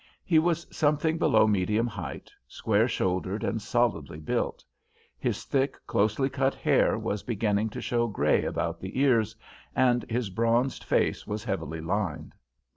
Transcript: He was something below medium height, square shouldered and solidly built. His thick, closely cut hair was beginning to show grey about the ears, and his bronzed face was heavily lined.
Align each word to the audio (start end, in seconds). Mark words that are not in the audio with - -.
He 0.25 0.39
was 0.39 0.65
something 0.75 1.19
below 1.19 1.45
medium 1.45 1.85
height, 1.85 2.31
square 2.47 2.87
shouldered 2.87 3.43
and 3.43 3.61
solidly 3.61 4.17
built. 4.19 4.65
His 5.19 5.43
thick, 5.43 5.77
closely 5.85 6.27
cut 6.27 6.55
hair 6.55 6.97
was 6.97 7.21
beginning 7.21 7.69
to 7.69 7.81
show 7.81 8.07
grey 8.07 8.43
about 8.43 8.79
the 8.79 8.99
ears, 8.99 9.35
and 9.75 10.03
his 10.09 10.31
bronzed 10.31 10.83
face 10.83 11.27
was 11.27 11.43
heavily 11.43 11.81
lined. 11.81 12.33